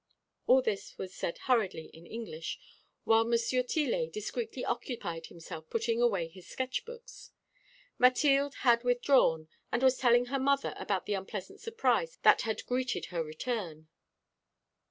[0.47, 2.57] All this was said hurriedly in English,
[3.03, 7.29] while Monsieur Tillet discreetly occupied himself putting away his sketch books.
[7.99, 13.11] Mathilde had withdrawn, and was telling her mother about the unpleasant surprise that had greeted
[13.13, 13.89] her return.